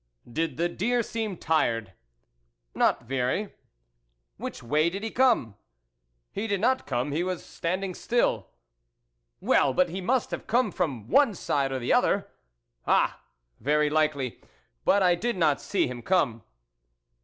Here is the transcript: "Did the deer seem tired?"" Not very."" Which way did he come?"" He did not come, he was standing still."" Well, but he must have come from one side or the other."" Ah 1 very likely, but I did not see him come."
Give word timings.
"Did 0.39 0.57
the 0.57 0.67
deer 0.67 1.03
seem 1.03 1.37
tired?"" 1.37 1.93
Not 2.73 3.03
very."" 3.03 3.53
Which 4.37 4.63
way 4.63 4.89
did 4.89 5.03
he 5.03 5.11
come?"" 5.11 5.55
He 6.31 6.47
did 6.47 6.59
not 6.59 6.87
come, 6.87 7.11
he 7.11 7.23
was 7.23 7.45
standing 7.45 7.93
still."" 7.93 8.47
Well, 9.41 9.73
but 9.75 9.89
he 9.89 10.01
must 10.01 10.31
have 10.31 10.47
come 10.47 10.71
from 10.71 11.07
one 11.07 11.35
side 11.35 11.71
or 11.71 11.77
the 11.77 11.93
other."" 11.93 12.27
Ah 12.87 13.19
1 13.59 13.63
very 13.63 13.89
likely, 13.91 14.41
but 14.85 15.03
I 15.03 15.13
did 15.13 15.37
not 15.37 15.61
see 15.61 15.85
him 15.85 16.01
come." 16.01 16.41